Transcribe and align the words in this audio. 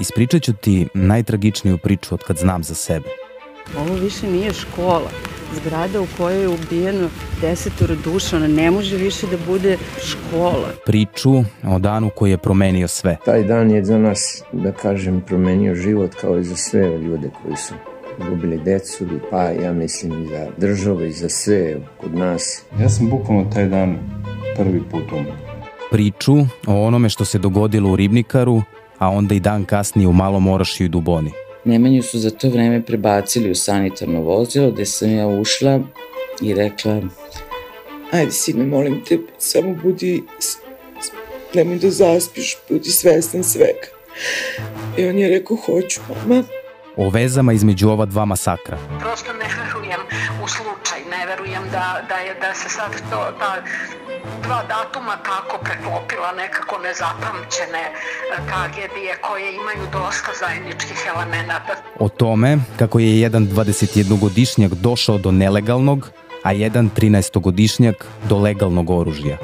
ispričat 0.00 0.42
ću 0.42 0.52
ti 0.52 0.88
najtragičniju 0.94 1.78
priču 1.78 2.14
od 2.14 2.22
kad 2.22 2.36
znam 2.36 2.62
za 2.62 2.74
sebe. 2.74 3.08
Ovo 3.78 3.94
više 3.94 4.26
nije 4.30 4.52
škola. 4.52 5.10
Zgrada 5.54 6.00
u 6.00 6.06
kojoj 6.16 6.40
je 6.40 6.48
ubijeno 6.48 7.08
desetoro 7.40 7.94
duša, 8.04 8.36
ona 8.36 8.46
ne 8.46 8.70
može 8.70 8.96
više 8.96 9.26
da 9.26 9.36
bude 9.46 9.78
škola. 10.04 10.68
Priču 10.86 11.30
o 11.68 11.78
danu 11.78 12.10
koji 12.16 12.30
je 12.30 12.38
promenio 12.38 12.88
sve. 12.88 13.16
Taj 13.24 13.42
dan 13.42 13.70
je 13.70 13.84
za 13.84 13.98
nas, 13.98 14.42
da 14.52 14.72
kažem, 14.72 15.20
promenio 15.20 15.74
život 15.74 16.14
kao 16.14 16.38
i 16.38 16.44
za 16.44 16.56
sve 16.56 16.98
ljude 16.98 17.30
koji 17.42 17.56
su 17.56 17.74
gubili 18.30 18.58
decu 18.58 19.04
i 19.04 19.18
pa 19.30 19.42
ja 19.42 19.72
mislim 19.72 20.24
i 20.24 20.28
za 20.28 20.46
državu 20.56 21.04
i 21.04 21.12
za 21.12 21.28
sve 21.28 21.76
kod 22.00 22.14
nas. 22.14 22.62
Ja 22.80 22.88
sam 22.88 23.10
bukvalno 23.10 23.50
taj 23.54 23.66
dan 23.68 23.98
prvi 24.56 24.82
put 24.90 25.12
umro. 25.12 25.32
Priču 25.90 26.36
o 26.66 26.86
onome 26.86 27.08
što 27.08 27.24
se 27.24 27.38
dogodilo 27.38 27.90
u 27.90 27.96
Ribnikaru, 27.96 28.62
a 28.98 29.10
onda 29.10 29.34
i 29.34 29.40
dan 29.40 29.64
kasnije 29.64 30.08
u 30.08 30.12
Malom 30.12 30.48
Orašiju 30.48 30.84
i 30.84 30.88
Duboni. 30.88 31.30
Nemanju 31.64 32.02
su 32.02 32.18
za 32.18 32.30
to 32.30 32.48
vreme 32.48 32.82
prebacili 32.82 33.50
u 33.50 33.54
sanitarno 33.54 34.20
vozilo 34.20 34.70
gde 34.70 34.86
sam 34.86 35.10
ja 35.10 35.26
ušla 35.26 35.80
i 36.42 36.54
rekla 36.54 37.00
ajde 38.12 38.30
sine 38.32 38.66
molim 38.66 39.04
te 39.08 39.18
samo 39.38 39.74
budi 39.82 40.22
nemoj 41.54 41.78
da 41.78 41.90
zaspiš 41.90 42.56
budi 42.68 42.90
svestan 42.90 43.44
svega 43.44 43.88
i 44.96 45.06
on 45.06 45.18
je 45.18 45.28
rekao 45.28 45.56
hoću 45.56 46.00
mama 46.08 46.42
O 46.96 47.10
vezama 47.10 47.52
između 47.52 47.88
ova 47.88 48.06
dva 48.06 48.24
masakra. 48.24 48.78
Prosto 49.00 49.32
ne 49.32 49.44
ne 51.26 51.36
verujem 51.36 51.62
da, 51.72 51.86
da, 52.08 52.14
je, 52.14 52.34
da 52.40 52.54
se 52.54 52.68
sad 52.68 52.90
to, 53.10 53.20
ta 53.38 53.52
dva 54.44 54.60
datuma 54.68 55.16
tako 55.24 55.58
preklopila 55.64 56.32
nekako 56.36 56.78
nezapamćene 56.78 57.84
e, 57.86 57.92
tragedije 58.48 59.12
koje 59.26 59.54
imaju 59.54 59.84
dosta 59.92 60.30
zajedničkih 60.42 60.98
elemenata. 61.14 61.72
O 61.98 62.08
tome 62.08 62.58
kako 62.78 62.98
je 62.98 63.20
jedan 63.20 63.46
21-godišnjak 63.46 64.74
došao 64.74 65.18
do 65.18 65.30
nelegalnog, 65.32 66.10
a 66.42 66.52
jedan 66.52 66.90
13-godišnjak 66.96 68.04
do 68.28 68.38
legalnog 68.38 68.90
oružja. 68.90 69.36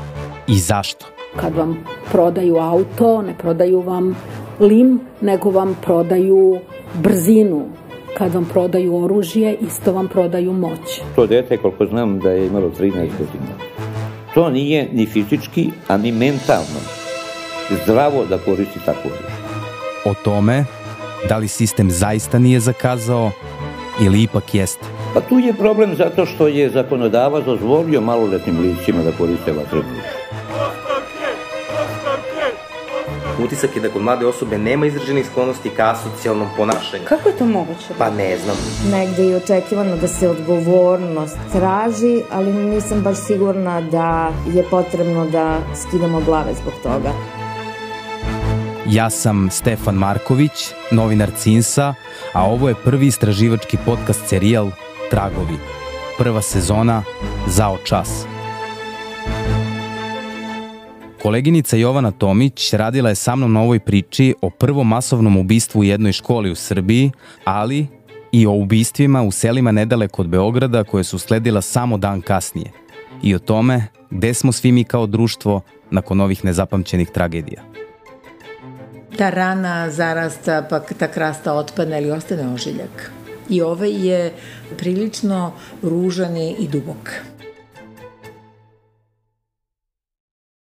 I 0.47 0.59
zašto? 0.59 1.07
Kad 1.37 1.57
vam 1.57 1.85
prodaju 2.13 2.57
auto, 2.57 3.23
ne 3.23 3.39
prodaju 3.39 3.81
vam 3.81 4.17
lim, 4.61 5.01
nego 5.21 5.51
vam 5.51 5.77
prodaju 5.83 6.61
brzinu. 6.95 7.69
Kad 8.19 8.35
vam 8.35 8.45
prodaju 8.45 8.97
oružje, 9.05 9.57
isto 9.61 9.93
vam 9.93 10.09
prodaju 10.09 10.53
moć. 10.53 11.01
To 11.17 11.27
dete, 11.27 11.57
koliko 11.57 11.87
znam, 11.87 12.19
da 12.19 12.31
je 12.31 12.47
imalo 12.47 12.71
13 12.79 12.93
godina. 12.93 13.55
To 14.35 14.51
nije 14.51 14.89
ni 14.93 15.07
fizički, 15.07 15.71
a 15.89 15.97
ni 15.97 16.13
mentalno 16.13 16.81
zdravo 17.83 18.25
da 18.25 18.39
koristi 18.39 18.79
tako 18.85 19.09
oružje. 19.09 19.43
O 20.05 20.15
tome 20.25 20.65
da 21.29 21.39
li 21.39 21.49
sistem 21.49 21.91
zaista 21.91 22.39
nije 22.39 22.61
zakazao 22.61 23.31
ili 24.01 24.23
ipak 24.23 24.55
jeste. 24.55 24.87
Pa 25.15 25.21
tu 25.21 25.39
je 25.39 25.53
problem 25.53 25.95
zato 25.97 26.27
što 26.27 26.49
je 26.49 26.71
zakonodavac 26.71 27.45
dozvolio 27.45 28.01
maloletnim 28.01 28.59
licima 28.61 29.03
da 29.03 29.13
koriste 29.19 29.53
vatrenu 29.53 29.85
utisak 33.43 33.77
je 33.77 33.83
da 33.83 33.89
kod 33.89 34.03
mlade 34.03 34.27
osobe 34.27 34.59
nema 34.59 34.87
izraženih 34.87 35.27
sklonosti 35.27 35.71
ka 35.77 35.91
asocijalnom 35.91 36.49
ponašanju. 36.57 37.05
Kako 37.09 37.29
je 37.29 37.37
to 37.37 37.47
moguće? 37.47 37.87
Pa 37.99 38.11
ne 38.11 38.39
znam. 38.39 38.57
Negde 38.93 39.23
je 39.23 39.37
očekivano 39.37 39.97
da 39.97 40.09
se 40.09 40.29
odgovornost 40.29 41.37
traži, 41.53 42.23
ali 42.31 42.53
nisam 42.53 43.01
baš 43.01 43.17
sigurna 43.27 43.81
da 43.81 44.33
je 44.55 44.65
potrebno 44.71 45.27
da 45.27 45.59
skidamo 45.75 46.21
glave 46.21 46.55
zbog 46.55 46.73
toga. 46.83 47.13
Ja 48.89 49.11
sam 49.11 49.51
Stefan 49.51 49.95
Marković, 49.95 50.73
novinar 50.91 51.31
Cinsa, 51.39 51.95
a 52.33 52.45
ovo 52.45 52.69
je 52.69 52.75
prvi 52.85 53.07
istraživački 53.07 53.79
podcast 53.85 54.29
serijal 54.29 54.71
Tragovi. 55.11 55.59
Prva 56.19 56.43
sezona 56.43 57.03
Zao 57.47 57.79
čas. 57.85 58.32
Koleginica 61.23 61.77
Jovana 61.77 62.11
Tomić 62.11 62.73
radila 62.73 63.09
je 63.09 63.15
sa 63.15 63.37
mnom 63.37 63.53
na 63.53 63.61
ovoj 63.63 63.79
priči 63.81 64.35
o 64.43 64.51
prvom 64.51 64.89
masovnom 64.89 65.37
ubistvu 65.37 65.81
u 65.81 65.85
jednoj 65.85 66.13
školi 66.13 66.51
u 66.51 66.55
Srbiji, 66.55 67.11
ali 67.45 67.87
i 68.33 68.47
o 68.47 68.53
ubistvima 68.53 69.23
u 69.23 69.31
selima 69.31 69.73
nedaleko 69.73 70.23
od 70.23 70.29
Beograda 70.29 70.85
koje 70.85 71.05
su 71.05 71.19
sledila 71.19 71.63
samo 71.63 71.99
dan 71.99 72.21
kasnije 72.21 72.71
i 73.23 73.35
o 73.35 73.39
tome 73.39 73.87
gde 74.11 74.35
smo 74.35 74.53
svi 74.53 74.73
mi 74.73 74.85
kao 74.85 75.07
društvo 75.07 75.61
nakon 75.91 76.21
ovih 76.21 76.45
nezapamćenih 76.45 77.11
tragedija. 77.11 77.63
Ta 79.17 79.31
rana 79.31 79.91
zarasta, 79.91 80.67
pa 80.71 80.81
ta 80.81 81.09
krasta 81.09 81.53
otpadne 81.53 82.03
ili 82.03 82.11
ostane 82.11 82.55
ožiljak. 82.55 83.13
I 83.49 83.63
ovaj 83.63 84.09
je 84.09 84.33
prilično 84.79 85.53
ružan 85.83 86.37
i 86.37 86.69
dubok. 86.73 87.11